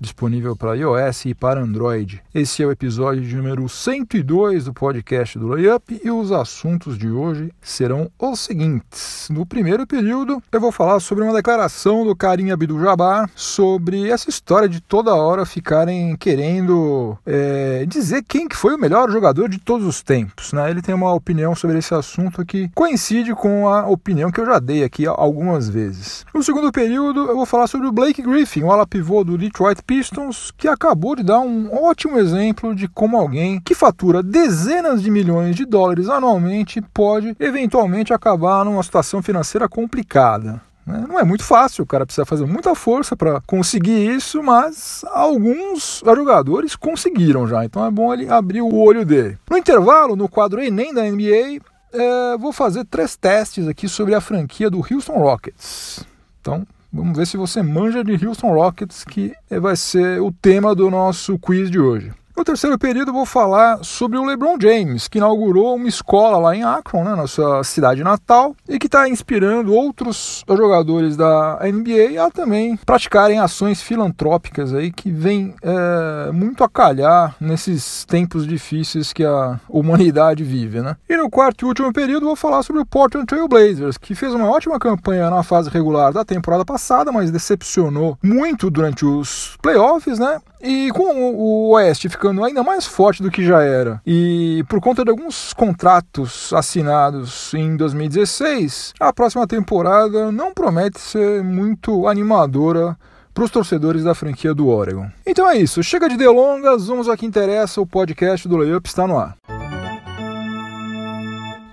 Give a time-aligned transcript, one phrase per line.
[0.00, 2.22] disponível para iOS e para Android.
[2.34, 7.08] Esse é o episódio de número 102 do podcast do Layup e os assuntos de
[7.08, 9.28] hoje serão os seguintes.
[9.30, 14.68] No primeiro período, eu vou falar sobre uma declaração do Karim Abdul-Jabbar sobre essa história
[14.68, 19.86] de toda hora ficarem querendo é, dizer quem que foi o melhor jogador de todos
[19.86, 20.52] os tempos.
[20.52, 20.70] Né?
[20.70, 24.58] Ele tem uma opinião sobre esse assunto que coincide com a opinião que eu já
[24.58, 26.26] dei aqui algumas vezes.
[26.34, 29.82] No segundo período, eu vou falar sobre o Blake Griffin, o ala pivô do Detroit
[29.86, 35.10] Pistons, que acabou de dar um ótimo exemplo de como alguém que fatura dezenas de
[35.10, 40.60] milhões de dólares anualmente pode eventualmente acabar numa situação financeira complicada.
[40.86, 41.04] Né?
[41.08, 46.02] Não é muito fácil, o cara precisa fazer muita força para conseguir isso, mas alguns
[46.04, 49.38] jogadores conseguiram já, então é bom ele abrir o olho dele.
[49.50, 51.60] No intervalo, no quadro Enem da NBA,
[51.92, 56.04] é, vou fazer três testes aqui sobre a franquia do Houston Rockets.
[56.40, 56.64] Então,
[56.96, 61.38] Vamos ver se você manja de Houston Rockets, que vai ser o tema do nosso
[61.38, 62.10] quiz de hoje.
[62.36, 66.62] No terceiro período, vou falar sobre o LeBron James, que inaugurou uma escola lá em
[66.62, 72.30] Akron, né, na sua cidade natal, e que está inspirando outros jogadores da NBA a
[72.30, 79.24] também praticarem ações filantrópicas aí que vêm é, muito a calhar nesses tempos difíceis que
[79.24, 80.82] a humanidade vive.
[80.82, 80.94] Né?
[81.08, 84.34] E no quarto e último período, vou falar sobre o Portland Trail Blazers, que fez
[84.34, 90.18] uma ótima campanha na fase regular da temporada passada, mas decepcionou muito durante os playoffs,
[90.18, 90.38] né?
[90.60, 95.04] E com o Oeste ficando ainda mais forte do que já era, e por conta
[95.04, 102.96] de alguns contratos assinados em 2016, a próxima temporada não promete ser muito animadora
[103.34, 105.08] para os torcedores da franquia do Oregon.
[105.26, 109.06] Então é isso, chega de delongas, vamos ao que interessa, o podcast do Layup está
[109.06, 109.36] no ar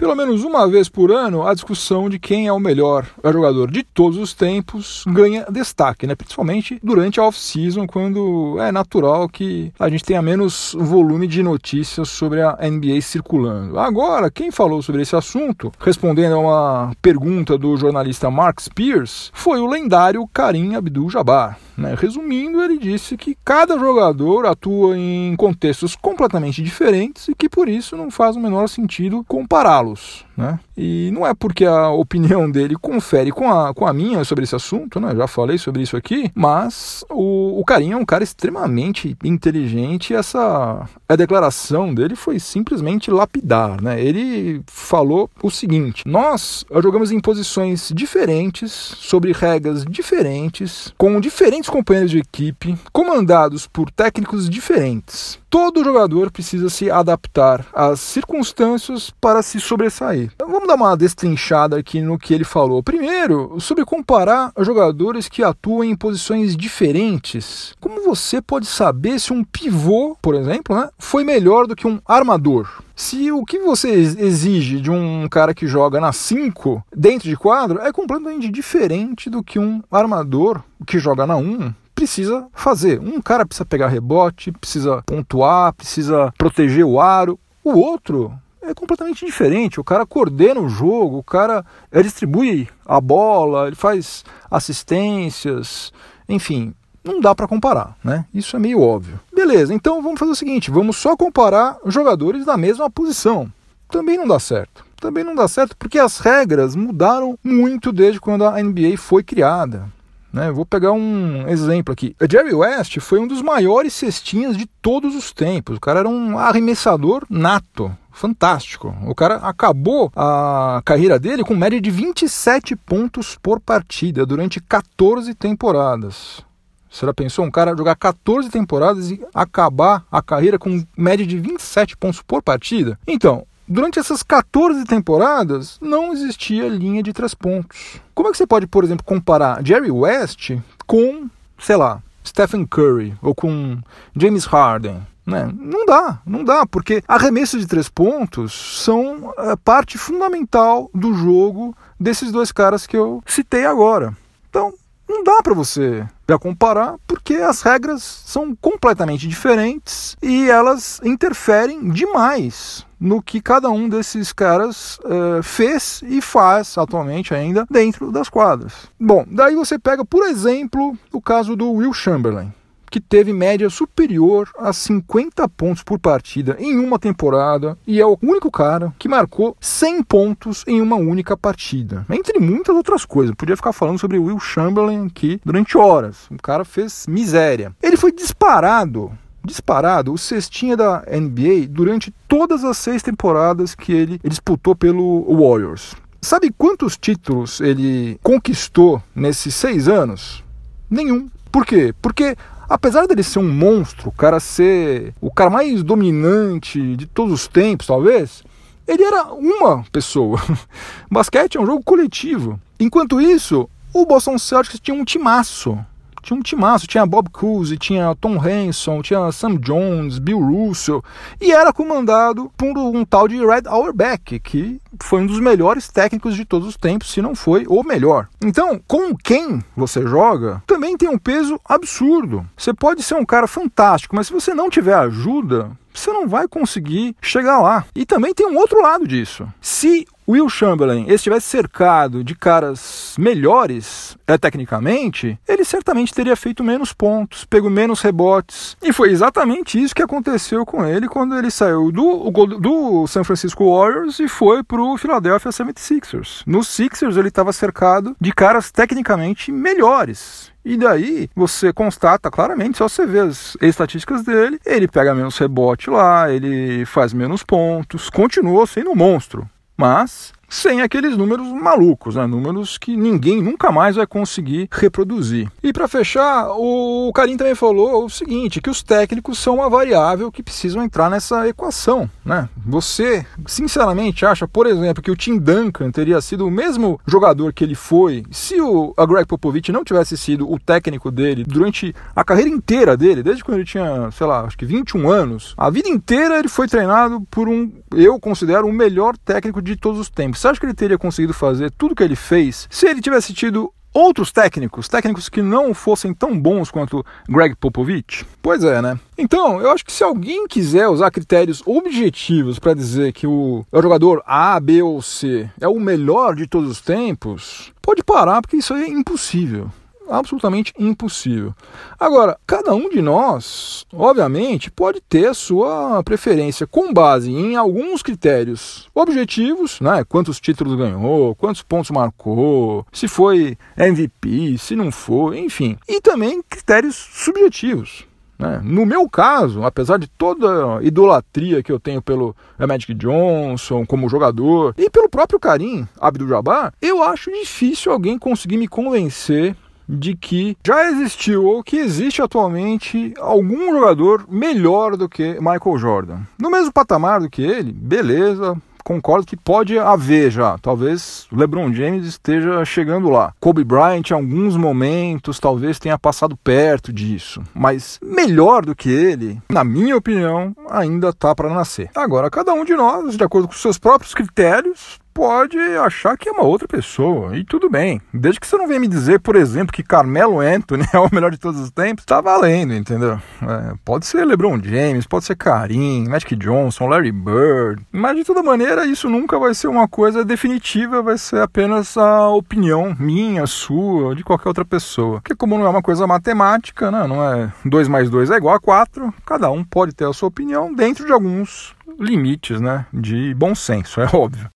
[0.04, 3.84] pelo menos uma vez por ano, a discussão de quem é o melhor jogador de
[3.84, 6.14] todos os tempos ganha destaque, né?
[6.14, 12.10] principalmente durante a off-season, quando é natural que a gente tenha menos volume de notícias
[12.10, 13.80] sobre a NBA circulando.
[13.80, 19.62] Agora, quem falou sobre esse assunto, respondendo a uma pergunta do jornalista Mark Spears, foi
[19.62, 21.58] o lendário Karim Abdul-Jabbar.
[21.78, 21.96] Né?
[21.98, 27.98] Resumindo, ele disse que cada jogador atua em contextos completamente diferentes e que por isso
[27.98, 30.26] não faz o menor sentido compará-los.
[30.38, 30.60] Né?
[30.76, 34.56] E não é porque a opinião dele confere com a, com a minha sobre esse
[34.56, 35.16] assunto, né?
[35.16, 40.16] já falei sobre isso aqui, mas o, o Carinho é um cara extremamente inteligente e
[40.16, 43.82] essa a declaração dele foi simplesmente lapidar.
[43.82, 44.02] Né?
[44.02, 52.12] Ele falou o seguinte: nós jogamos em posições diferentes, sobre regras diferentes, com diferentes companheiros
[52.12, 55.40] de equipe, comandados por técnicos diferentes.
[55.50, 60.32] Todo jogador precisa se adaptar às circunstâncias para se sobressair.
[60.34, 62.84] Então, vamos dar uma destrinchada aqui no que ele falou.
[62.84, 67.74] Primeiro, sobre comparar jogadores que atuam em posições diferentes.
[67.80, 72.00] Como você pode saber se um pivô, por exemplo, né, foi melhor do que um
[72.06, 72.68] armador?
[72.96, 77.82] Se o que você exige de um cara que joga na 5 dentro de quadro
[77.82, 83.00] é completamente diferente do que um armador que joga na 1, um, precisa fazer.
[83.00, 87.40] Um cara precisa pegar rebote, precisa pontuar, precisa proteger o aro.
[87.64, 89.80] O outro é completamente diferente.
[89.80, 91.66] O cara coordena o jogo, o cara
[92.02, 95.92] distribui a bola, ele faz assistências,
[96.28, 98.26] enfim, não dá para comparar, né?
[98.34, 99.20] Isso é meio óbvio.
[99.34, 103.52] Beleza, então vamos fazer o seguinte, vamos só comparar jogadores da mesma posição.
[103.90, 104.86] Também não dá certo.
[105.00, 109.88] Também não dá certo porque as regras mudaram muito desde quando a NBA foi criada.
[110.34, 110.52] Né?
[110.52, 112.16] Vou pegar um exemplo aqui.
[112.20, 115.78] A Jerry West foi um dos maiores cestinhas de todos os tempos.
[115.78, 117.96] O cara era um arremessador nato.
[118.12, 118.96] Fantástico.
[119.06, 125.34] O cara acabou a carreira dele com média de 27 pontos por partida durante 14
[125.36, 126.44] temporadas.
[126.90, 131.40] Você já pensou um cara jogar 14 temporadas e acabar a carreira com média de
[131.40, 133.00] 27 pontos por partida?
[133.08, 138.00] Então, Durante essas 14 temporadas, não existia linha de três pontos.
[138.14, 140.52] Como é que você pode, por exemplo, comparar Jerry West
[140.86, 143.78] com, sei lá, Stephen Curry ou com
[144.16, 145.02] James Harden?
[145.26, 145.50] Né?
[145.58, 151.76] Não dá, não dá, porque arremessos de três pontos são é, parte fundamental do jogo
[151.98, 154.14] desses dois caras que eu citei agora.
[154.50, 154.74] Então,
[155.14, 161.90] não dá para você já comparar, porque as regras são completamente diferentes e elas interferem
[161.90, 168.30] demais no que cada um desses caras uh, fez e faz atualmente ainda dentro das
[168.30, 168.74] quadras.
[169.00, 172.52] Bom, daí você pega, por exemplo, o caso do Will Chamberlain
[172.94, 178.16] que teve média superior a 50 pontos por partida em uma temporada e é o
[178.22, 182.06] único cara que marcou 100 pontos em uma única partida.
[182.08, 183.34] Entre muitas outras coisas.
[183.34, 186.28] Podia ficar falando sobre Will Chamberlain aqui durante horas.
[186.30, 187.74] O cara fez miséria.
[187.82, 189.12] Ele foi disparado
[189.44, 195.96] disparado o cestinha da NBA durante todas as seis temporadas que ele disputou pelo Warriors.
[196.22, 200.44] Sabe quantos títulos ele conquistou nesses seis anos?
[200.88, 201.28] Nenhum.
[201.54, 201.94] Por quê?
[202.02, 202.36] Porque
[202.68, 207.48] apesar dele ser um monstro, o cara ser o cara mais dominante de todos os
[207.48, 208.44] tempos, talvez,
[208.88, 210.42] ele era uma pessoa.
[211.10, 212.60] Basquete é um jogo coletivo.
[212.80, 215.78] Enquanto isso, o Boston Celtics tinha um timaço
[216.24, 221.04] tinha um timaço, tinha Bob Cousy, tinha Tom Hanson, tinha Sam Jones, Bill Russell,
[221.40, 226.36] e era comandado por um tal de Red Auerbach, que foi um dos melhores técnicos
[226.36, 228.28] de todos os tempos, se não foi o melhor.
[228.42, 232.46] Então, com quem você joga também tem um peso absurdo.
[232.58, 236.48] Você pode ser um cara fantástico, mas se você não tiver ajuda, você não vai
[236.48, 237.86] conseguir chegar lá.
[237.96, 239.48] E também tem um outro lado disso.
[239.62, 246.94] Se Will Chamberlain estivesse cercado de caras melhores é, tecnicamente, ele certamente teria feito menos
[246.94, 248.78] pontos, pego menos rebotes.
[248.82, 253.66] E foi exatamente isso que aconteceu com ele quando ele saiu do, do San Francisco
[253.66, 256.44] Warriors e foi para o Philadelphia 76ers.
[256.46, 260.52] No Sixers ele estava cercado de caras tecnicamente melhores.
[260.66, 265.90] E daí você constata claramente, só você vê as estatísticas dele, ele pega menos rebote
[265.90, 269.48] lá, ele faz menos pontos, continua sendo um monstro.
[269.78, 272.28] Mas sem aqueles números malucos, né?
[272.28, 275.52] números que ninguém nunca mais vai conseguir reproduzir.
[275.64, 280.32] E para fechar, o Karim também falou o seguinte, que os técnicos são uma variável
[280.32, 282.08] que precisam entrar nessa equação.
[282.24, 282.48] Né?
[282.68, 287.64] Você, sinceramente, acha, por exemplo, que o Tim Duncan teria sido o mesmo jogador que
[287.64, 292.50] ele foi se o Greg Popovich não tivesse sido o técnico dele durante a carreira
[292.50, 296.38] inteira dele, desde quando ele tinha, sei lá, acho que 21 anos, a vida inteira
[296.38, 300.50] ele foi treinado por um, eu considero, o melhor técnico de todos os tempos você
[300.50, 303.74] acha que ele teria conseguido fazer tudo o que ele fez se ele tivesse tido
[303.94, 308.26] outros técnicos, técnicos que não fossem tão bons quanto Greg Popovich?
[308.42, 309.00] Pois é, né?
[309.18, 313.82] Então, eu acho que se alguém quiser usar critérios objetivos para dizer que o, o
[313.82, 318.58] jogador A, B ou C é o melhor de todos os tempos, pode parar, porque
[318.58, 319.72] isso aí é impossível
[320.10, 321.54] absolutamente impossível.
[322.00, 328.02] Agora, cada um de nós, obviamente, pode ter a sua preferência com base em alguns
[328.02, 330.04] critérios objetivos, né?
[330.04, 335.78] Quantos títulos ganhou, quantos pontos marcou, se foi MVP, se não foi, enfim.
[335.88, 338.06] E também critérios subjetivos.
[338.38, 338.60] Né?
[338.64, 344.10] No meu caso, apesar de toda a idolatria que eu tenho pelo Magic Johnson como
[344.10, 349.56] jogador e pelo próprio Karim Abdul-Jabbar, eu acho difícil alguém conseguir me convencer
[349.88, 356.20] de que já existiu ou que existe atualmente algum jogador melhor do que Michael Jordan.
[356.40, 360.58] No mesmo patamar do que ele, beleza, concordo que pode haver já.
[360.58, 363.34] Talvez LeBron James esteja chegando lá.
[363.40, 367.42] Kobe Bryant, em alguns momentos, talvez tenha passado perto disso.
[367.54, 371.90] Mas melhor do que ele, na minha opinião, ainda está para nascer.
[371.96, 376.32] Agora, cada um de nós, de acordo com seus próprios critérios, pode achar que é
[376.32, 378.02] uma outra pessoa, e tudo bem.
[378.14, 381.32] Desde que você não venha me dizer, por exemplo, que Carmelo Anthony é o melhor
[381.32, 383.20] de todos os tempos, tá valendo, entendeu?
[383.42, 388.42] É, pode ser LeBron James, pode ser Karim, Magic Johnson, Larry Bird, mas de toda
[388.42, 394.16] maneira isso nunca vai ser uma coisa definitiva, vai ser apenas a opinião minha, sua,
[394.16, 395.22] de qualquer outra pessoa.
[395.22, 398.56] Porque como não é uma coisa matemática, né, não é 2 mais 2 é igual
[398.56, 403.34] a 4, cada um pode ter a sua opinião dentro de alguns limites, né, de
[403.36, 404.50] bom senso, é óbvio.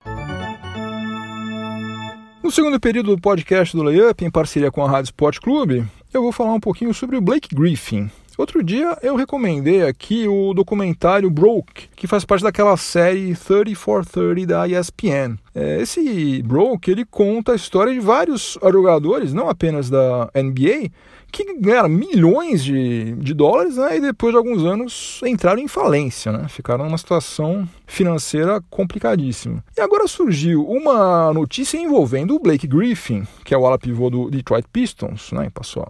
[2.48, 6.22] No segundo período do podcast do Layup, em parceria com a Rádio Sport Clube, eu
[6.22, 8.10] vou falar um pouquinho sobre o Blake Griffin.
[8.38, 14.06] Outro dia eu recomendei aqui o documentário Broke, que faz parte daquela série 30 for
[14.06, 15.38] 30 da ESPN.
[15.56, 20.92] É, esse Broke ele conta a história de vários jogadores, não apenas da NBA,
[21.32, 26.32] que ganharam milhões de, de dólares né, e depois de alguns anos entraram em falência,
[26.32, 29.64] né, ficaram numa situação financeira complicadíssima.
[29.76, 34.30] E agora surgiu uma notícia envolvendo o Blake Griffin, que é o ala pivô do
[34.30, 35.84] Detroit Pistons, né, passou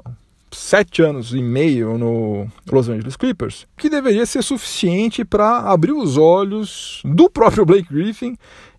[0.52, 6.18] sete anos e meio no Los Angeles Clippers, que deveria ser suficiente para abrir os
[6.18, 8.38] olhos do próprio Blake Griffin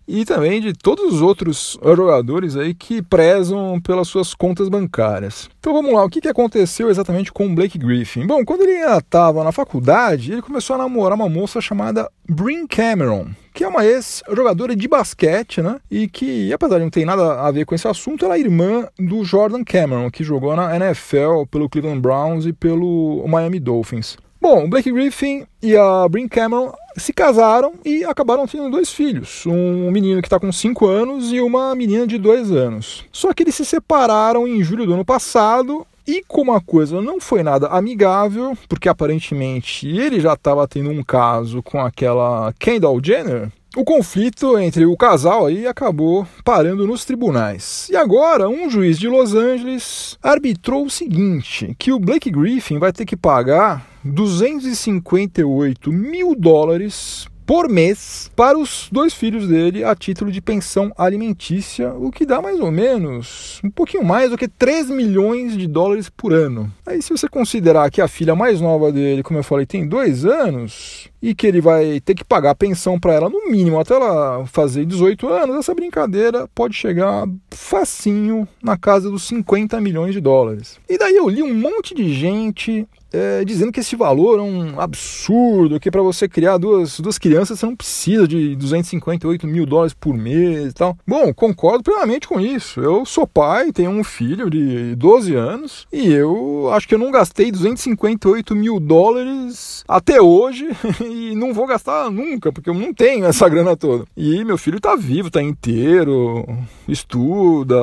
[0.09, 5.47] e também de todos os outros jogadores aí que prezam pelas suas contas bancárias.
[5.59, 8.25] Então vamos lá, o que aconteceu exatamente com o Blake Griffin?
[8.25, 13.27] Bom, quando ele estava na faculdade, ele começou a namorar uma moça chamada Bryn Cameron,
[13.53, 15.79] que é uma ex-jogadora de basquete, né?
[15.91, 18.87] E que, apesar de não ter nada a ver com esse assunto, ela é irmã
[18.97, 24.17] do Jordan Cameron, que jogou na NFL pelo Cleveland Browns e pelo Miami Dolphins.
[24.41, 29.45] Bom, o Blake Griffin e a Bryn Cameron se casaram e acabaram tendo dois filhos.
[29.45, 33.05] Um menino que está com 5 anos e uma menina de 2 anos.
[33.11, 37.19] Só que eles se separaram em julho do ano passado e como a coisa não
[37.19, 43.51] foi nada amigável, porque aparentemente ele já estava tendo um caso com aquela Kendall Jenner,
[43.75, 47.87] o conflito entre o casal aí acabou parando nos tribunais.
[47.91, 52.91] E agora, um juiz de Los Angeles arbitrou o seguinte: que o Blake Griffin vai
[52.91, 60.31] ter que pagar 258 mil dólares por mês para os dois filhos dele a título
[60.31, 64.91] de pensão alimentícia, o que dá mais ou menos um pouquinho mais do que 3
[64.91, 66.71] milhões de dólares por ano.
[66.85, 70.25] Aí, se você considerar que a filha mais nova dele, como eu falei, tem dois
[70.25, 74.45] anos, e que ele vai ter que pagar pensão para ela no mínimo até ela
[74.45, 80.79] fazer 18 anos, essa brincadeira pode chegar facinho na casa dos 50 milhões de dólares.
[80.87, 84.79] E daí eu li um monte de gente é, dizendo que esse valor é um
[84.79, 89.93] absurdo, que para você criar duas, duas crianças você não precisa de 258 mil dólares
[89.93, 90.97] por mês e tal.
[91.07, 92.79] Bom, concordo plenamente com isso.
[92.79, 97.11] Eu sou pai, tenho um filho de 12 anos e eu acho que eu não
[97.11, 100.69] gastei 258 mil dólares até hoje
[101.03, 104.05] e não vou gastar nunca, porque eu não tenho essa grana toda.
[104.15, 106.45] E meu filho tá vivo, tá inteiro,
[106.87, 107.75] estuda,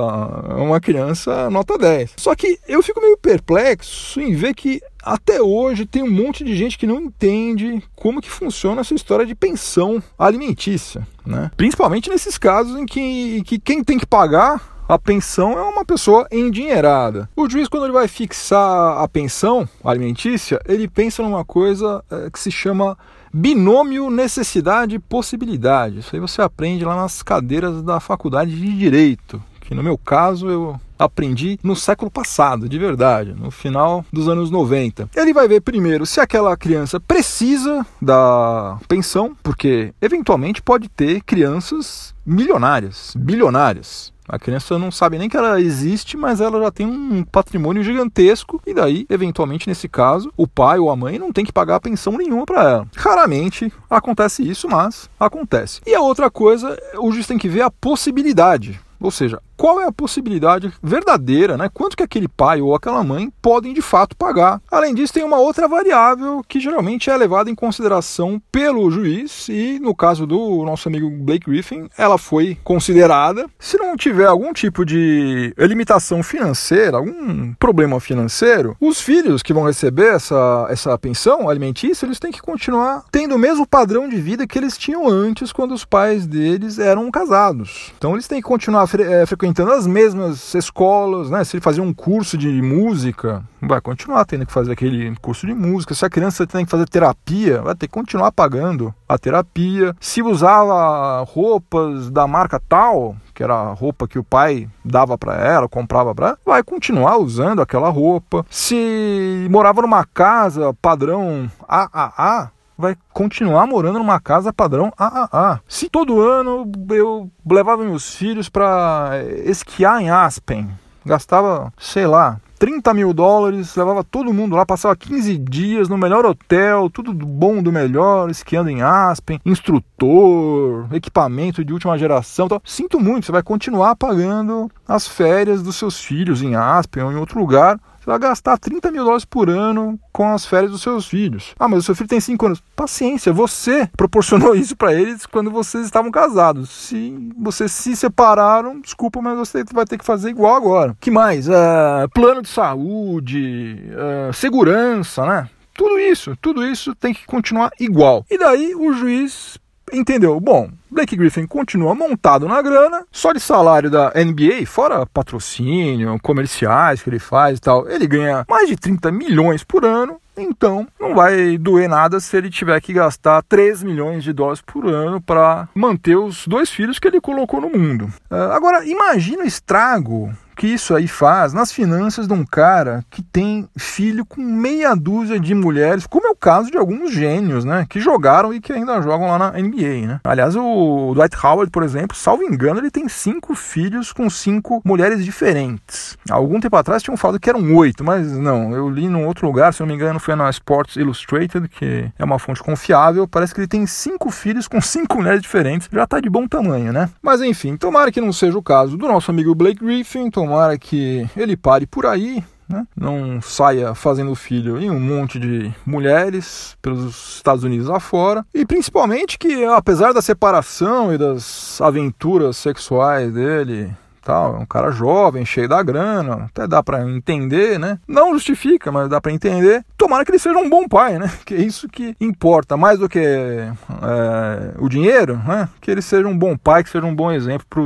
[0.50, 2.14] é uma criança nota 10.
[2.16, 6.56] Só que eu fico meio perplexo em ver que até hoje tem um monte de
[6.56, 11.50] gente que não entende como que funciona essa história de pensão alimentícia, né?
[11.56, 16.26] Principalmente nesses casos em que, que quem tem que pagar a pensão é uma pessoa
[16.30, 17.28] endinheirada.
[17.36, 22.38] O juiz, quando ele vai fixar a pensão alimentícia, ele pensa numa coisa é, que
[22.38, 22.96] se chama
[23.32, 26.00] binômio necessidade-possibilidade.
[26.00, 30.48] Isso aí você aprende lá nas cadeiras da faculdade de Direito, que no meu caso
[30.48, 35.10] eu aprendi no século passado, de verdade, no final dos anos 90.
[35.14, 42.14] Ele vai ver primeiro se aquela criança precisa da pensão, porque eventualmente pode ter crianças
[42.24, 44.14] milionárias, bilionárias.
[44.28, 48.60] A criança não sabe nem que ela existe, mas ela já tem um patrimônio gigantesco
[48.66, 52.16] e daí, eventualmente, nesse caso, o pai ou a mãe não tem que pagar pensão
[52.16, 52.88] nenhuma para ela.
[52.96, 55.80] Raramente acontece isso, mas acontece.
[55.86, 58.80] E a outra coisa, o juiz tem que ver a possibilidade.
[59.00, 61.68] Ou seja, qual é a possibilidade verdadeira, né?
[61.74, 64.60] Quanto que aquele pai ou aquela mãe podem de fato pagar.
[64.70, 69.80] Além disso, tem uma outra variável que geralmente é levada em consideração pelo juiz e
[69.80, 73.46] no caso do nosso amigo Blake Griffin, ela foi considerada.
[73.58, 79.64] Se não tiver algum tipo de limitação financeira, algum problema financeiro, os filhos que vão
[79.64, 84.46] receber essa, essa pensão alimentícia, eles têm que continuar tendo o mesmo padrão de vida
[84.46, 87.92] que eles tinham antes quando os pais deles eram casados.
[87.98, 91.42] Então eles têm que continuar fre é, frequentando frequentando as mesmas escolas, né?
[91.42, 95.54] Se ele fazia um curso de música, vai continuar tendo que fazer aquele curso de
[95.54, 95.94] música.
[95.94, 99.96] Se a criança tem que fazer terapia, vai ter que continuar pagando a terapia.
[99.98, 105.34] Se usava roupas da marca tal, que era a roupa que o pai dava para
[105.36, 108.44] ela, comprava para, vai continuar usando aquela roupa.
[108.50, 115.60] Se morava numa casa padrão AAA, vai continuar morando numa casa padrão AAA.
[115.68, 119.12] Se todo ano eu levava meus filhos para
[119.44, 120.68] esquiar em Aspen,
[121.04, 126.24] gastava, sei lá, 30 mil dólares, levava todo mundo lá, passava 15 dias no melhor
[126.24, 132.46] hotel, tudo do bom do melhor, esquiando em Aspen, instrutor, equipamento de última geração.
[132.46, 137.12] Então, sinto muito, você vai continuar pagando as férias dos seus filhos em Aspen ou
[137.12, 140.80] em outro lugar você vai gastar 30 mil dólares por ano com as férias dos
[140.80, 141.54] seus filhos.
[141.58, 142.62] Ah, mas o seu filho tem 5 anos.
[142.76, 146.70] Paciência, você proporcionou isso para eles quando vocês estavam casados.
[146.70, 150.96] Se vocês se separaram, desculpa, mas você vai ter que fazer igual agora.
[151.00, 151.48] que mais?
[151.48, 155.50] Uh, plano de saúde, uh, segurança, né?
[155.74, 158.24] Tudo isso, tudo isso tem que continuar igual.
[158.30, 159.58] E daí o juiz
[159.92, 160.38] entendeu?
[160.40, 167.02] Bom, Blake Griffin continua montado na grana, só de salário da NBA, fora patrocínio, comerciais
[167.02, 170.18] que ele faz e tal, ele ganha mais de 30 milhões por ano.
[170.36, 174.86] Então, não vai doer nada se ele tiver que gastar 3 milhões de dólares por
[174.86, 178.04] ano para manter os dois filhos que ele colocou no mundo.
[178.30, 183.22] Uh, agora, imagina o estrago que isso aí faz nas finanças de um cara que
[183.22, 187.86] tem filho com meia dúzia de mulheres, como é o caso de alguns gênios, né?
[187.88, 190.20] Que jogaram e que ainda jogam lá na NBA, né?
[190.24, 195.24] Aliás, o Dwight Howard, por exemplo, salvo engano, ele tem cinco filhos com cinco mulheres
[195.24, 196.16] diferentes.
[196.30, 199.74] algum tempo atrás tinham falado que eram oito, mas não, eu li num outro lugar,
[199.74, 203.28] se não me engano, foi na Sports Illustrated, que é uma fonte confiável.
[203.28, 205.88] Parece que ele tem cinco filhos com cinco mulheres diferentes.
[205.92, 207.10] Já tá de bom tamanho, né?
[207.20, 211.28] Mas enfim, tomara que não seja o caso do nosso amigo Blake Griffin, tomara que
[211.36, 212.86] ele pare por aí, né?
[212.96, 218.46] não saia fazendo filho em um monte de mulheres pelos Estados Unidos afora.
[218.54, 224.90] E principalmente que, apesar da separação e das aventuras sexuais dele tal, é um cara
[224.90, 227.98] jovem, cheio da grana, até dá para entender, né?
[228.08, 229.84] Não justifica, mas dá para entender.
[229.96, 231.30] Tomara que ele seja um bom pai, né?
[231.46, 235.68] Que é isso que importa, mais do que é, o dinheiro, né?
[235.80, 237.80] Que ele seja um bom pai, que seja um bom exemplo para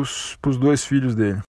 [0.50, 1.40] os dois filhos dele.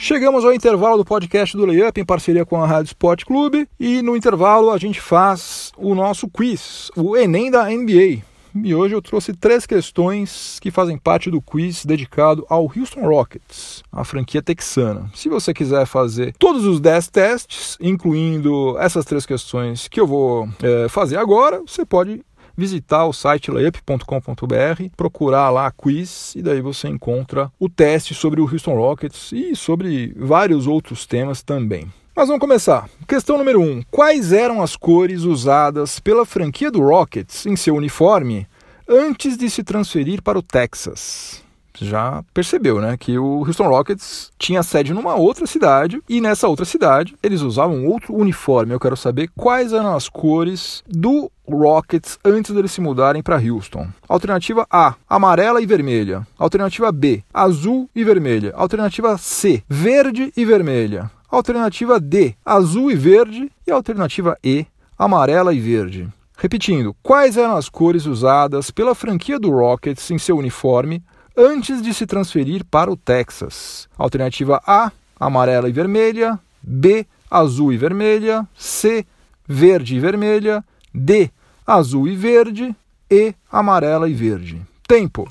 [0.00, 4.00] Chegamos ao intervalo do podcast do Layup em parceria com a Rádio Sport Clube e
[4.00, 8.22] no intervalo a gente faz o nosso quiz, o Enem da NBA.
[8.54, 13.82] E hoje eu trouxe três questões que fazem parte do quiz dedicado ao Houston Rockets,
[13.90, 15.10] a franquia texana.
[15.14, 20.48] Se você quiser fazer todos os 10 testes, incluindo essas três questões que eu vou
[20.62, 22.22] é, fazer agora, você pode
[22.58, 28.52] visitar o site layup.com.br, procurar lá quiz e daí você encontra o teste sobre o
[28.52, 31.88] Houston Rockets e sobre vários outros temas também.
[32.16, 32.90] Mas vamos começar.
[33.06, 33.64] Questão número 1.
[33.64, 33.82] Um.
[33.88, 38.44] Quais eram as cores usadas pela franquia do Rockets em seu uniforme
[38.88, 41.44] antes de se transferir para o Texas?
[41.84, 46.64] Já percebeu, né, que o Houston Rockets tinha sede numa outra cidade e nessa outra
[46.64, 48.72] cidade eles usavam outro uniforme.
[48.72, 53.88] Eu quero saber quais eram as cores do Rockets antes deles se mudarem para Houston.
[54.08, 56.26] Alternativa A, amarela e vermelha.
[56.38, 58.52] Alternativa B, azul e vermelha.
[58.54, 61.10] Alternativa C, verde e vermelha.
[61.30, 63.50] Alternativa D, azul e verde.
[63.66, 64.66] E alternativa E,
[64.98, 66.08] amarela e verde.
[66.40, 71.02] Repetindo, quais eram as cores usadas pela franquia do Rockets em seu uniforme
[71.38, 73.88] antes de se transferir para o Texas.
[73.96, 76.38] Alternativa A, amarela e vermelha.
[76.60, 78.46] B, azul e vermelha.
[78.58, 79.06] C,
[79.46, 80.64] verde e vermelha.
[80.92, 81.30] D,
[81.64, 82.74] azul e verde.
[83.08, 84.60] E, amarela e verde.
[84.86, 85.30] Tempo.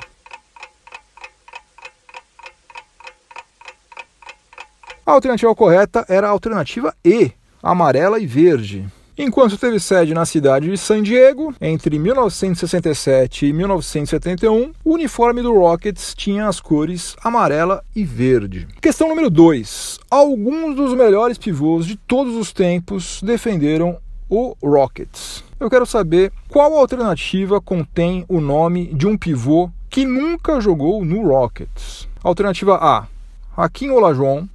[5.06, 8.89] A alternativa correta era a alternativa E, amarela e verde.
[9.19, 15.51] Enquanto teve sede na cidade de San Diego, entre 1967 e 1971, o uniforme do
[15.58, 18.67] Rockets tinha as cores amarela e verde.
[18.80, 19.99] Questão número 2.
[20.12, 23.97] Alguns dos melhores pivôs de todos os tempos defenderam
[24.30, 25.43] o Rockets.
[25.60, 31.27] Eu quero saber qual alternativa contém o nome de um pivô que nunca jogou no
[31.27, 32.08] Rockets.
[32.23, 33.08] Alternativa A:
[33.56, 34.47] Hakim Olajuwon.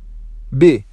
[0.53, 0.85] B: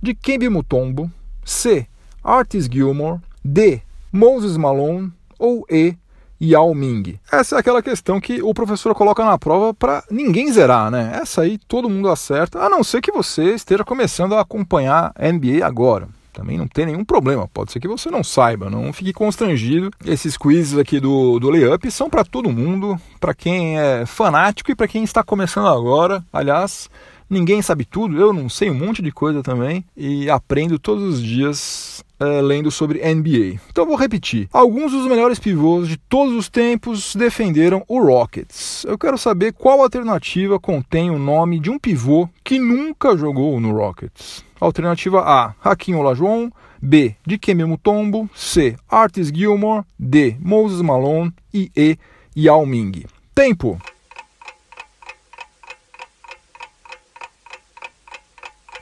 [0.00, 1.10] Dikembe Mutombo.
[1.44, 1.88] C:
[2.26, 3.80] Artis Gilmore, D.
[4.12, 5.94] Moses Malone ou E.
[6.42, 7.18] Yao Ming?
[7.32, 11.18] Essa é aquela questão que o professor coloca na prova para ninguém zerar, né?
[11.22, 15.64] Essa aí todo mundo acerta, a não ser que você esteja começando a acompanhar NBA
[15.64, 16.08] agora.
[16.34, 19.90] Também não tem nenhum problema, pode ser que você não saiba, não fique constrangido.
[20.04, 24.74] Esses quizzes aqui do, do Layup são para todo mundo, para quem é fanático e
[24.74, 26.22] para quem está começando agora.
[26.30, 26.90] Aliás,
[27.30, 31.22] ninguém sabe tudo, eu não sei um monte de coisa também e aprendo todos os
[31.22, 33.60] dias é, lendo sobre NBA.
[33.70, 34.48] Então vou repetir.
[34.52, 38.84] Alguns dos melhores pivôs de todos os tempos defenderam o Rockets.
[38.88, 43.72] Eu quero saber qual alternativa contém o nome de um pivô que nunca jogou no
[43.72, 44.44] Rockets.
[44.60, 46.50] Alternativa A, Hakim Olajuwon.
[46.80, 48.28] B, Dikembe Mutombo.
[48.34, 49.84] C, Artis Gilmore.
[49.98, 51.32] D, Moses Malone.
[51.52, 51.98] E E,
[52.36, 53.04] Yao Ming.
[53.34, 53.78] Tempo.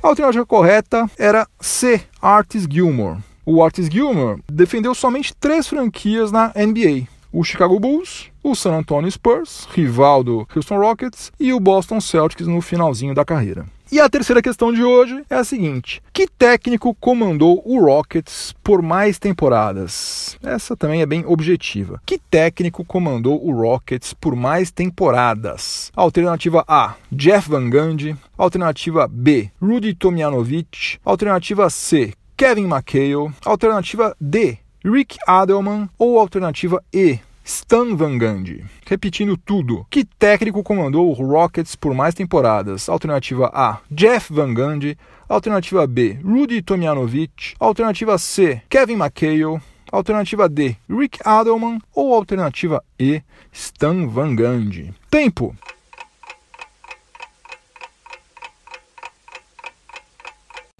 [0.05, 3.21] A alternativa correta era C, Artis Gilmore.
[3.47, 9.11] O Artis Gilmore defendeu somente três franquias na NBA: o Chicago Bulls, o San Antonio
[9.11, 13.65] Spurs, rival do Houston Rockets, e o Boston Celtics no finalzinho da carreira.
[13.95, 18.83] E a terceira questão de hoje é a seguinte: que técnico comandou o Rockets por
[18.83, 20.37] mais temporadas?
[20.43, 22.03] Essa também é bem objetiva.
[22.05, 25.93] Que técnico comandou o Rockets por mais temporadas?
[25.95, 28.17] Alternativa A: Jeff Van Gundy.
[28.37, 30.99] Alternativa B: Rudy Tomjanovich.
[31.05, 33.33] Alternativa C: Kevin McHale.
[33.45, 35.89] Alternativa D: Rick Adelman.
[35.97, 38.65] Ou alternativa E: Stan Van Gundy.
[38.87, 39.87] Repetindo tudo.
[39.91, 42.89] Que técnico comandou o Rockets por mais temporadas?
[42.89, 44.97] Alternativa A, Jeff Van Gundy.
[45.29, 47.55] Alternativa B, Rudy Tomjanovich.
[47.61, 49.61] Alternativa C, Kevin McHale.
[49.93, 51.79] Alternativa D, Rick Adelman.
[51.95, 53.21] Ou alternativa E,
[53.53, 54.95] Stan Van Gundy.
[55.11, 55.55] Tempo.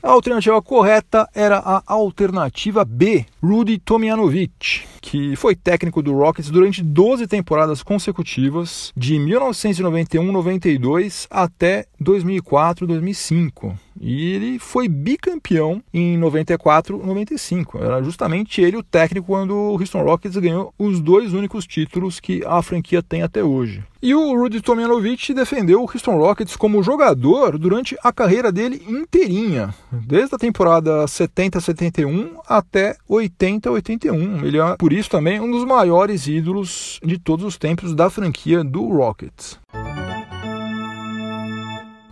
[0.05, 6.83] A alternativa correta era a alternativa B, Rudy Tomjanovic, que foi técnico do Rockets durante
[6.83, 13.77] 12 temporadas consecutivas, de 1991-92 até 2004-2005.
[14.01, 17.81] E ele foi bicampeão em 94-95.
[17.81, 22.43] Era justamente ele o técnico quando o Houston Rockets ganhou os dois únicos títulos que
[22.45, 23.83] a franquia tem até hoje.
[24.03, 29.75] E o Rudy Tomjanovic defendeu o Houston Rockets como jogador durante a carreira dele inteirinha,
[29.91, 34.45] desde a temporada 70-71 até 80-81.
[34.45, 38.63] Ele é, por isso, também um dos maiores ídolos de todos os tempos da franquia
[38.63, 39.59] do Rockets.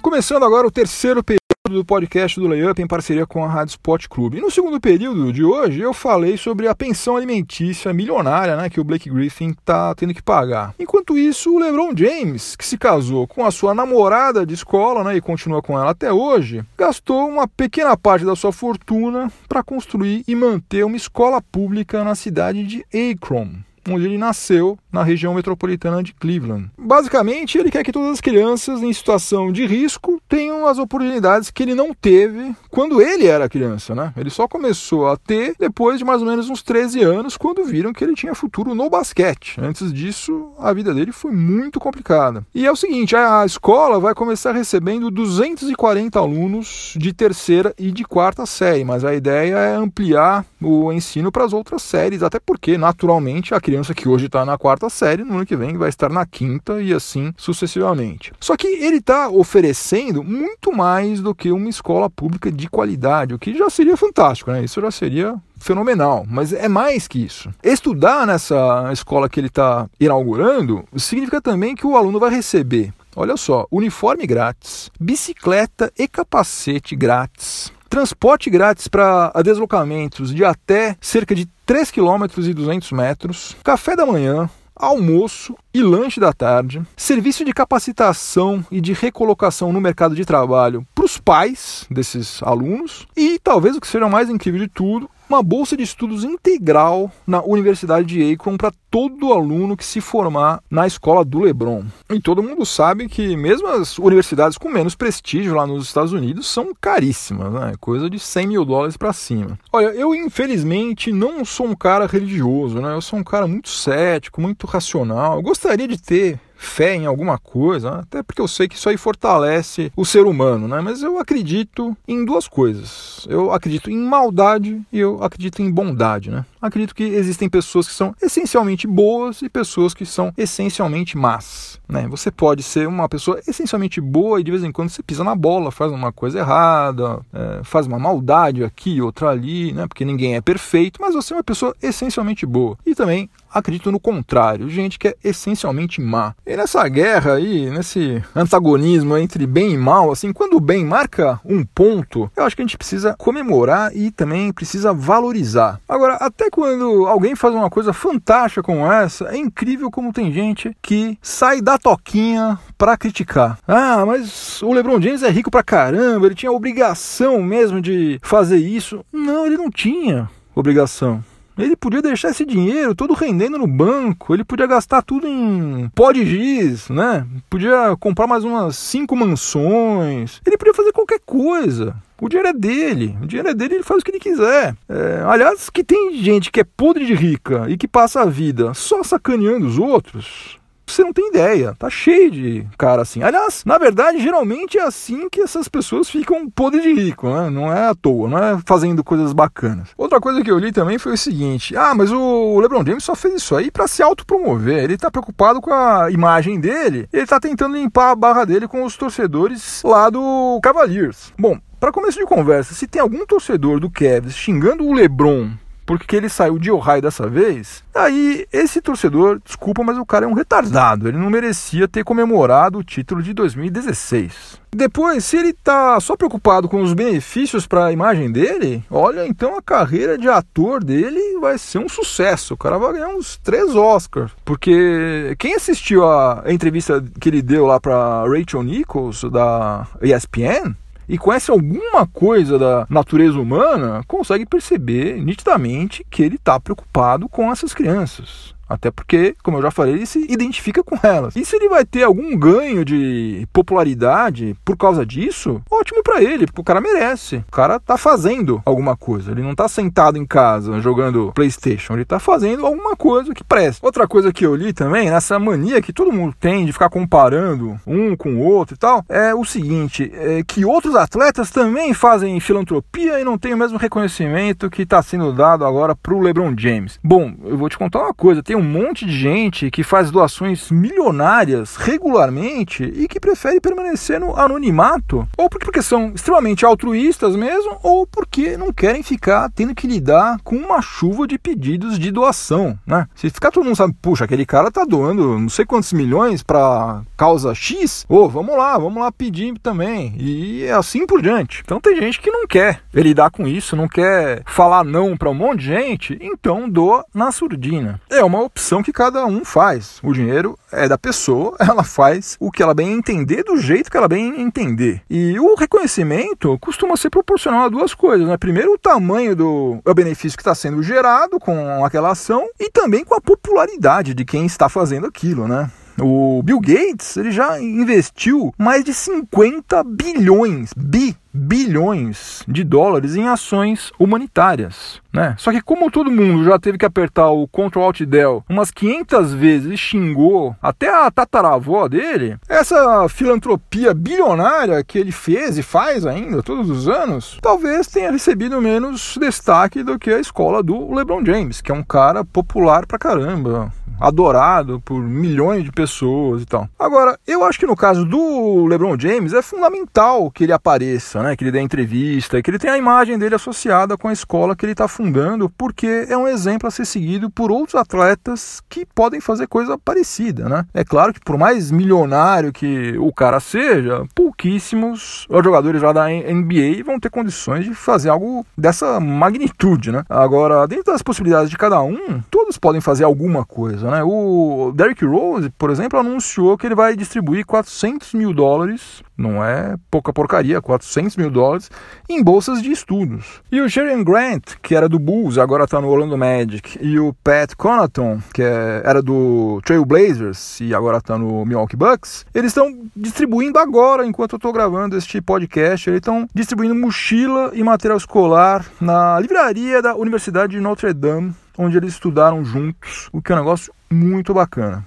[0.02, 4.08] Começando agora o terceiro período do podcast do Layup em parceria com a Rádio Sport
[4.08, 4.40] Clube.
[4.40, 8.84] No segundo período de hoje eu falei sobre a pensão alimentícia milionária né, que o
[8.84, 10.74] Blake Griffin está tendo que pagar.
[10.76, 15.16] Enquanto isso, o LeBron James, que se casou com a sua namorada de escola né,
[15.16, 20.24] e continua com ela até hoje, gastou uma pequena parte da sua fortuna para construir
[20.26, 26.02] e manter uma escola pública na cidade de Akron onde ele nasceu, na região metropolitana
[26.02, 26.70] de Cleveland.
[26.78, 31.62] Basicamente, ele quer que todas as crianças em situação de risco tenham as oportunidades que
[31.62, 34.12] ele não teve quando ele era criança, né?
[34.16, 37.92] Ele só começou a ter depois de mais ou menos uns 13 anos, quando viram
[37.92, 39.56] que ele tinha futuro no basquete.
[39.60, 42.44] Antes disso, a vida dele foi muito complicada.
[42.54, 48.04] E é o seguinte, a escola vai começar recebendo 240 alunos de terceira e de
[48.04, 52.76] quarta série, mas a ideia é ampliar o ensino para as outras séries, até porque,
[52.78, 56.08] naturalmente, a criança que hoje está na quarta série, no ano que vem vai estar
[56.08, 58.32] na quinta e assim sucessivamente.
[58.40, 63.38] Só que ele está oferecendo muito mais do que uma escola pública de qualidade, o
[63.38, 64.64] que já seria fantástico, né?
[64.64, 67.48] Isso já seria fenomenal, mas é mais que isso.
[67.62, 73.36] Estudar nessa escola que ele está inaugurando significa também que o aluno vai receber Olha
[73.36, 81.46] só, uniforme grátis, bicicleta e capacete grátis, transporte grátis para deslocamentos de até cerca de
[81.66, 87.52] 3 km e 200 metros, café da manhã, almoço e lanche da tarde, serviço de
[87.52, 93.76] capacitação e de recolocação no mercado de trabalho para os pais desses alunos e talvez
[93.76, 98.32] o que seja mais incrível de tudo, uma bolsa de estudos integral na Universidade de
[98.32, 101.84] Akron para todo aluno que se formar na escola do LeBron.
[102.10, 106.46] E todo mundo sabe que mesmo as universidades com menos prestígio lá nos Estados Unidos
[106.46, 107.72] são caríssimas, né?
[107.80, 109.58] Coisa de 100 mil dólares para cima.
[109.72, 112.92] Olha, eu infelizmente não sou um cara religioso, né?
[112.94, 115.36] Eu sou um cara muito cético, muito racional.
[115.36, 118.96] Eu gostaria de ter fé em alguma coisa, até porque eu sei que isso aí
[118.96, 120.80] fortalece o ser humano, né?
[120.80, 123.26] Mas eu acredito em duas coisas.
[123.28, 126.44] Eu acredito em maldade e eu acredito em bondade, né?
[126.60, 132.06] Acredito que existem pessoas que são essencialmente boas e pessoas que são essencialmente más, né?
[132.08, 135.34] Você pode ser uma pessoa essencialmente boa e de vez em quando você pisa na
[135.34, 139.86] bola, faz uma coisa errada, é, faz uma maldade aqui, outra ali, né?
[139.86, 142.78] Porque ninguém é perfeito, mas você é uma pessoa essencialmente boa.
[142.86, 146.34] E também acredito no contrário, gente que é essencialmente má.
[146.46, 151.40] E nessa guerra aí, nesse antagonismo entre bem e mal, assim, quando o bem marca
[151.44, 155.80] um ponto, eu acho que a gente precisa comemorar e também precisa valorizar.
[155.88, 160.76] Agora, até quando alguém faz uma coisa fantástica como essa, é incrível como tem gente
[160.80, 163.58] que sai da toquinha para criticar.
[163.66, 168.58] Ah, mas o LeBron James é rico pra caramba, ele tinha obrigação mesmo de fazer
[168.58, 169.04] isso.
[169.12, 171.22] Não, ele não tinha obrigação.
[171.56, 176.12] Ele podia deixar esse dinheiro todo rendendo no banco, ele podia gastar tudo em pó
[176.12, 177.26] de giz, né?
[177.50, 181.94] Podia comprar mais umas cinco mansões, ele podia fazer qualquer coisa.
[182.20, 184.76] O dinheiro é dele, o dinheiro é dele, ele faz o que ele quiser.
[184.88, 188.72] É, aliás, que tem gente que é podre de rica e que passa a vida
[188.74, 190.58] só sacaneando os outros,
[190.94, 191.74] você não tem ideia.
[191.78, 193.22] Tá cheio de cara assim.
[193.22, 197.50] Aliás, na verdade, geralmente é assim que essas pessoas ficam podres de rico, né?
[197.50, 199.90] Não é à toa, não é fazendo coisas bacanas.
[199.96, 203.14] Outra coisa que eu li também foi o seguinte: ah, mas o LeBron James só
[203.14, 204.84] fez isso aí para se autopromover.
[204.84, 208.84] Ele tá preocupado com a imagem dele, ele tá tentando limpar a barra dele com
[208.84, 211.32] os torcedores lá do Cavaliers.
[211.38, 215.50] Bom, para começo de conversa, se tem algum torcedor do Cavs xingando o LeBron
[215.84, 220.28] porque ele saiu de Ohio dessa vez, aí esse torcedor, desculpa, mas o cara é
[220.28, 224.62] um retardado, ele não merecia ter comemorado o título de 2016.
[224.74, 229.54] Depois, se ele tá só preocupado com os benefícios para a imagem dele, olha, então
[229.54, 232.54] a carreira de ator dele vai ser um sucesso.
[232.54, 234.32] O cara vai ganhar uns três Oscars.
[234.46, 240.74] Porque quem assistiu a entrevista que ele deu lá para Rachel Nichols da ESPN,
[241.12, 247.52] e conhece alguma coisa da natureza humana, consegue perceber nitidamente que ele está preocupado com
[247.52, 248.54] essas crianças.
[248.68, 251.36] Até porque, como eu já falei, ele se identifica com elas.
[251.36, 256.46] E se ele vai ter algum ganho de popularidade por causa disso, ótimo para ele,
[256.46, 257.36] porque o cara merece.
[257.48, 259.30] O cara tá fazendo alguma coisa.
[259.30, 263.84] Ele não tá sentado em casa jogando PlayStation, ele tá fazendo alguma coisa que presta.
[263.84, 267.78] Outra coisa que eu li também, nessa mania que todo mundo tem de ficar comparando
[267.86, 272.38] um com o outro e tal, é o seguinte: é que outros atletas também fazem
[272.40, 276.98] filantropia e não têm o mesmo reconhecimento que está sendo dado agora pro LeBron James.
[277.02, 280.70] Bom, eu vou te contar uma coisa: tem um monte de gente que faz doações
[280.70, 288.06] milionárias regularmente e que prefere permanecer no anonimato, ou porque são extremamente altruístas mesmo, ou
[288.06, 293.06] porque não querem ficar tendo que lidar com uma chuva de pedidos de doação, né?
[293.14, 297.00] Se ficar todo mundo sabe, puxa, aquele cara tá doando não sei quantos milhões para
[297.16, 300.14] causa X, ô, oh, vamos lá, vamos lá pedir também.
[300.18, 301.62] E assim por diante.
[301.64, 305.34] Então tem gente que não quer lidar com isso, não quer falar não para um
[305.34, 307.98] monte de gente, então doa na surdina.
[308.10, 309.98] É uma opção que cada um faz.
[310.02, 313.96] O dinheiro é da pessoa, ela faz o que ela bem entender do jeito que
[313.96, 315.02] ela bem entender.
[315.08, 318.36] E o reconhecimento costuma ser proporcional a duas coisas, né?
[318.36, 323.04] Primeiro, o tamanho do o benefício que está sendo gerado com aquela ação e também
[323.04, 325.70] com a popularidade de quem está fazendo aquilo, né?
[326.02, 333.28] O Bill Gates ele já investiu mais de 50 bilhões, bi, bilhões de dólares em
[333.28, 335.00] ações humanitárias.
[335.12, 335.34] Né?
[335.38, 339.34] Só que como todo mundo já teve que apertar o Ctrl Alt Del umas 500
[339.34, 346.06] vezes e xingou até a tataravó dele, essa filantropia bilionária que ele fez e faz
[346.06, 351.24] ainda todos os anos, talvez tenha recebido menos destaque do que a escola do LeBron
[351.24, 353.70] James, que é um cara popular pra caramba,
[354.02, 356.68] adorado por milhões de pessoas e tal.
[356.78, 361.36] Agora, eu acho que no caso do LeBron James é fundamental que ele apareça, né?
[361.36, 364.64] Que ele dê entrevista, que ele tenha a imagem dele associada com a escola que
[364.64, 369.20] ele está fundando, porque é um exemplo a ser seguido por outros atletas que podem
[369.20, 370.66] fazer coisa parecida, né?
[370.74, 376.82] É claro que por mais milionário que o cara seja, pouquíssimos jogadores lá da NBA
[376.84, 380.04] vão ter condições de fazer algo dessa magnitude, né?
[380.08, 384.02] Agora, dentro das possibilidades de cada um, todos podem fazer alguma coisa, né?
[384.02, 389.76] O Derrick Rose, por exemplo, anunciou que ele vai distribuir 400 mil dólares, não é
[389.90, 391.70] pouca porcaria, 400 mil dólares,
[392.08, 393.40] em bolsas de estudos.
[393.50, 397.14] E o Jerry Grant, que era do Bulls, agora está no Orlando Magic, e o
[397.24, 402.50] Pat Connaughton, que é, era do Trail Blazers e agora está no Milwaukee Bucks, eles
[402.50, 407.96] estão distribuindo agora, enquanto eu estou gravando este podcast, eles estão distribuindo mochila e material
[407.96, 413.34] escolar na livraria da Universidade de Notre Dame, onde eles estudaram juntos, o que é
[413.34, 414.84] um negócio muito bacana.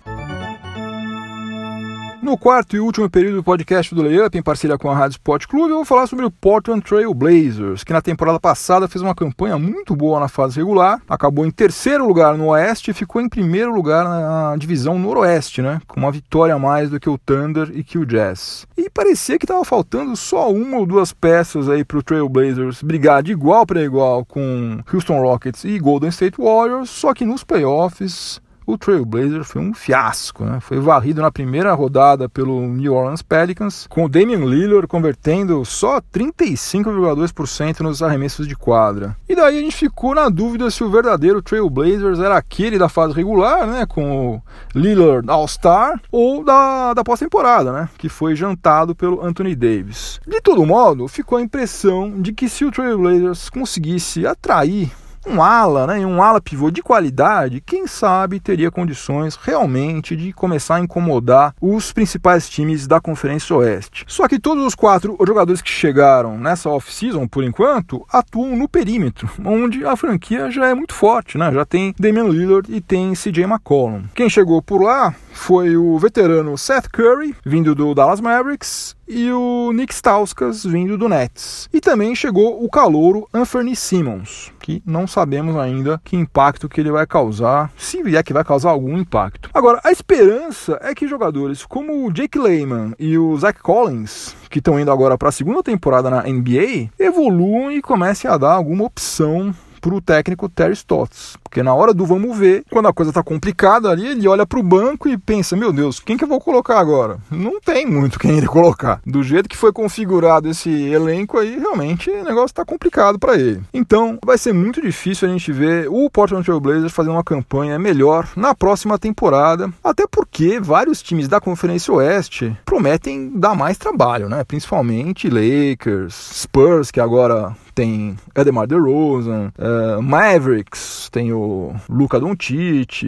[2.25, 5.45] No quarto e último período do podcast do Layup, em parceria com a Rádio Sport
[5.45, 9.13] Clube, eu vou falar sobre o Portland Trail Blazers, que na temporada passada fez uma
[9.13, 13.29] campanha muito boa na fase regular, acabou em terceiro lugar no Oeste e ficou em
[13.29, 15.79] primeiro lugar na divisão Noroeste, né?
[15.85, 18.65] Com uma vitória a mais do que o Thunder e que o Jazz.
[18.75, 22.81] E parecia que estava faltando só uma ou duas peças aí para o Trail Blazers
[22.81, 27.43] brigar de igual para igual com Houston Rockets e Golden State Warriors, só que nos
[27.43, 30.59] playoffs o Trailblazer foi um fiasco, né?
[30.59, 36.01] Foi varrido na primeira rodada pelo New Orleans Pelicans, com o Damian Lillard convertendo só
[36.01, 39.15] 35,2% nos arremessos de quadra.
[39.27, 43.13] E daí a gente ficou na dúvida se o verdadeiro Trailblazers era aquele da fase
[43.13, 43.85] regular, né?
[43.85, 44.41] Com o
[44.73, 47.89] Lillard All-Star, ou da, da pós-temporada, né?
[47.97, 50.19] Que foi jantado pelo Anthony Davis.
[50.27, 54.91] De todo modo, ficou a impressão de que se o Trailblazers conseguisse atrair
[55.25, 60.75] um ala, né, um ala pivô de qualidade, quem sabe teria condições realmente de começar
[60.75, 64.05] a incomodar os principais times da Conferência Oeste.
[64.07, 69.29] Só que todos os quatro jogadores que chegaram nessa off-season, por enquanto, atuam no perímetro,
[69.43, 71.51] onde a franquia já é muito forte, né?
[71.51, 74.03] Já tem Damian Lillard e tem CJ McCollum.
[74.13, 79.71] Quem chegou por lá foi o veterano Seth Curry, vindo do Dallas Mavericks, e o
[79.73, 81.69] Nick Stauskas, vindo do Nets.
[81.71, 86.89] E também chegou o calouro Anthony Simmons, que não sabemos ainda que impacto que ele
[86.89, 89.49] vai causar, se vier que vai causar algum impacto.
[89.53, 94.59] Agora, a esperança é que jogadores como o Jake Layman e o Zach Collins, que
[94.59, 98.85] estão indo agora para a segunda temporada na NBA, evoluam e comecem a dar alguma
[98.85, 99.53] opção
[99.85, 101.37] para o técnico Terry Stotts.
[101.55, 104.59] Porque na hora do vamos ver, quando a coisa está complicada ali, ele olha para
[104.59, 107.17] o banco e pensa: meu Deus, quem que eu vou colocar agora?
[107.31, 108.99] Não tem muito quem ele colocar.
[109.05, 113.61] Do jeito que foi configurado esse elenco aí, realmente o negócio está complicado para ele.
[113.73, 117.79] Então vai ser muito difícil a gente ver o Portland Trail Blazers fazendo uma campanha
[117.79, 124.27] melhor na próxima temporada, até porque vários times da Conferência Oeste prometem dar mais trabalho,
[124.27, 124.43] né?
[124.43, 133.03] Principalmente Lakers, Spurs, que agora tem Edemar DeRozan, uh, Mavericks, tem o o Luca Doncic,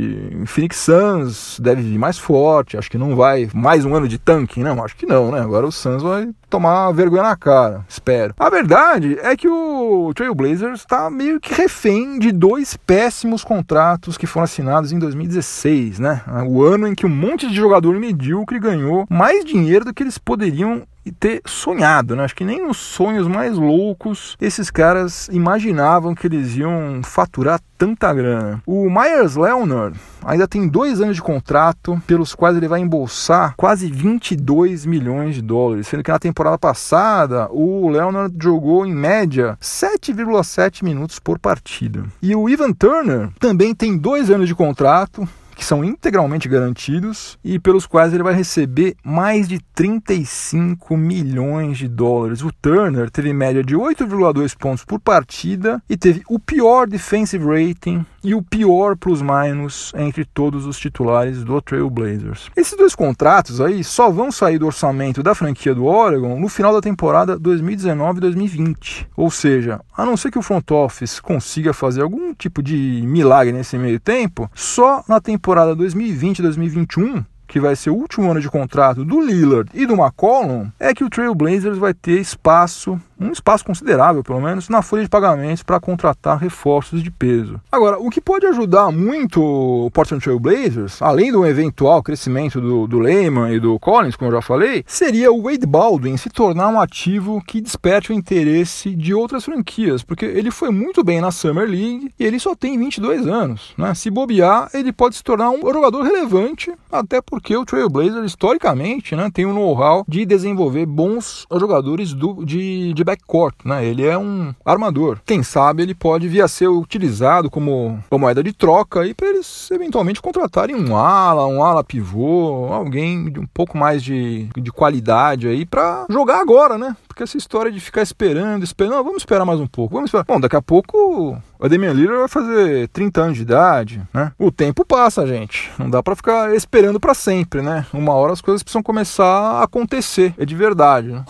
[0.45, 4.61] Phoenix Suns deve vir mais forte, acho que não vai mais um ano de tanque,
[4.61, 5.39] não, acho que não, né?
[5.39, 8.33] Agora o Suns vai tomar vergonha na cara, espero.
[8.39, 14.17] A verdade é que o Trail Blazers está meio que refém de dois péssimos contratos
[14.17, 16.21] que foram assinados em 2016, né?
[16.47, 20.17] O ano em que um monte de jogador medíocre ganhou mais dinheiro do que eles
[20.17, 22.25] poderiam e ter sonhado, né?
[22.25, 28.13] Acho que nem nos sonhos mais loucos esses caras imaginavam que eles iam faturar tanta
[28.13, 28.61] grana.
[28.65, 33.89] O Myers Leonard ainda tem dois anos de contrato, pelos quais ele vai embolsar quase
[33.89, 40.83] 22 milhões de dólares, sendo que na temporada passada o Leonard jogou em média 7,7
[40.83, 42.03] minutos por partida.
[42.21, 47.57] E o Ivan Turner também tem dois anos de contrato, que são integralmente garantidos e
[47.57, 52.43] pelos quais ele vai receber mais de 35 milhões de dólares.
[52.43, 58.05] O Turner teve média de 8,2 pontos por partida e teve o pior defensive rating
[58.23, 62.51] e o pior plus-minus entre todos os titulares do Trail Blazers.
[62.55, 66.71] Esses dois contratos aí só vão sair do orçamento da franquia do Oregon no final
[66.71, 69.07] da temporada 2019-2020.
[69.15, 73.53] Ou seja, a não ser que o front office consiga fazer algum tipo de milagre
[73.53, 79.05] nesse meio tempo, só na temporada 2020-2021 que vai ser o último ano de contrato
[79.05, 83.65] do Lillard e do McCollum, é que o Trail Blazers vai ter espaço um espaço
[83.65, 87.59] considerável, pelo menos, na folha de pagamentos para contratar reforços de peso.
[87.71, 92.87] Agora, o que pode ajudar muito o Portland Trail Blazers, além do eventual crescimento do,
[92.87, 96.69] do Lehman e do Collins, como eu já falei, seria o Wade Baldwin se tornar
[96.69, 101.31] um ativo que desperte o interesse de outras franquias, porque ele foi muito bem na
[101.31, 103.73] Summer League e ele só tem 22 anos.
[103.77, 103.93] Né?
[103.93, 109.15] Se bobear, ele pode se tornar um jogador relevante, até porque o Trail Blazers, historicamente,
[109.15, 113.85] né, tem um know-how de desenvolver bons jogadores do, de, de backcourt, né?
[113.85, 115.19] Ele é um armador.
[115.25, 119.27] Quem sabe ele pode vir a ser utilizado como, como moeda de troca aí para
[119.27, 124.71] eles eventualmente contratarem um ala, um ala pivô, alguém de um pouco mais de, de
[124.71, 126.95] qualidade aí para jogar agora, né?
[127.07, 130.25] Porque essa história de ficar esperando, esperando, não, vamos esperar mais um pouco, vamos esperar.
[130.25, 134.31] Bom, daqui a pouco o Damian Lillard vai fazer 30 anos de idade, né?
[134.37, 135.71] O tempo passa, gente.
[135.79, 137.85] Não dá para ficar esperando para sempre, né?
[137.93, 141.23] Uma hora as coisas precisam começar a acontecer, é de verdade, né?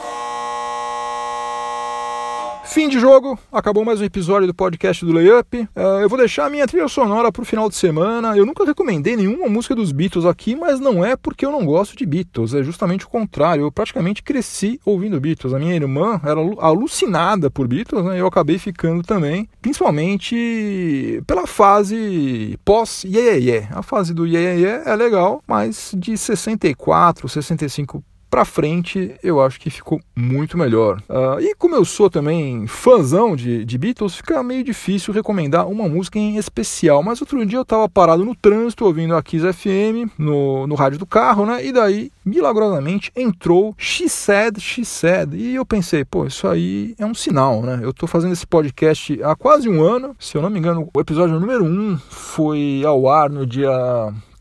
[2.70, 5.58] Fim de jogo, acabou mais um episódio do podcast do Layup.
[5.58, 8.38] Uh, eu vou deixar a minha trilha sonora para o final de semana.
[8.38, 11.96] Eu nunca recomendei nenhuma música dos Beatles aqui, mas não é porque eu não gosto
[11.96, 13.64] de Beatles, é justamente o contrário.
[13.64, 15.54] Eu praticamente cresci ouvindo Beatles.
[15.54, 18.20] A minha irmã era alucinada por Beatles, né?
[18.20, 23.80] Eu acabei ficando também, principalmente pela fase pós Yeah, yeah, yeah.
[23.80, 29.42] A fase do Yeah, yeah, yeah é legal, mas de 64, 65 para frente eu
[29.42, 31.02] acho que ficou muito melhor.
[31.10, 35.88] Uh, e como eu sou também fãzão de, de Beatles, fica meio difícil recomendar uma
[35.88, 37.02] música em especial.
[37.04, 41.00] Mas outro dia eu estava parado no trânsito ouvindo a Kiss FM no, no rádio
[41.00, 41.66] do carro, né?
[41.66, 45.34] E daí, milagrosamente, entrou She Said, She Said.
[45.34, 47.80] E eu pensei, pô, isso aí é um sinal, né?
[47.82, 50.16] Eu estou fazendo esse podcast há quase um ano.
[50.20, 53.70] Se eu não me engano, o episódio número 1 um foi ao ar no dia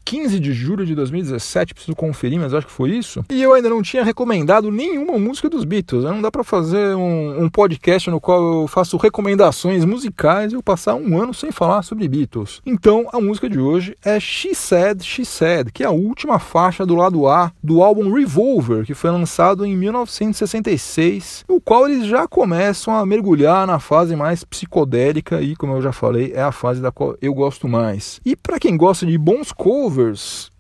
[0.07, 3.25] 15 de julho de 2017, preciso conferir, mas acho que foi isso.
[3.29, 6.05] E eu ainda não tinha recomendado nenhuma música dos Beatles.
[6.05, 6.13] Né?
[6.13, 10.63] Não dá para fazer um, um, podcast no qual eu faço recomendações musicais e eu
[10.63, 12.63] passar um ano sem falar sobre Beatles.
[12.65, 16.87] Então, a música de hoje é She Said, She Said, que é a última faixa
[16.87, 22.29] do lado A do álbum Revolver, que foi lançado em 1966, no qual eles já
[22.29, 26.81] começam a mergulhar na fase mais psicodélica e, como eu já falei, é a fase
[26.81, 28.21] da qual eu gosto mais.
[28.25, 29.96] E para quem gosta de bons covers,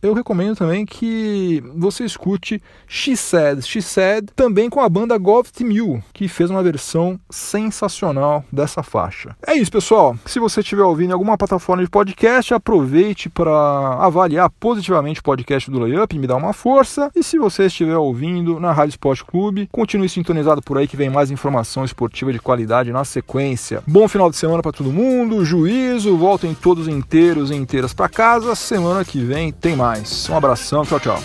[0.06, 5.64] eu recomendo também que você escute She Said, She Said, também com a banda Govt
[5.64, 9.36] Mill, que fez uma versão sensacional dessa faixa.
[9.46, 10.16] É isso, pessoal.
[10.24, 15.70] Se você estiver ouvindo em alguma plataforma de podcast, aproveite para avaliar positivamente o podcast
[15.70, 17.10] do Layup e me dar uma força.
[17.14, 21.10] E se você estiver ouvindo na Rádio Esporte Clube, continue sintonizado por aí que vem
[21.10, 23.82] mais informação esportiva de qualidade na sequência.
[23.86, 28.54] Bom final de semana para todo mundo, juízo, voltem todos inteiros e inteiras para casa.
[28.54, 30.28] Semana que vem tem mais.
[30.30, 31.22] Um abração, tchau, tchau.